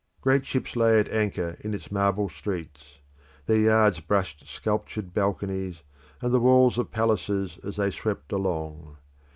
[0.19, 2.97] Great ships lay at anchor in its marble streets;
[3.45, 5.83] their yards brushed sculptured balconies,
[6.23, 8.97] and the walls of palaces as they swept along.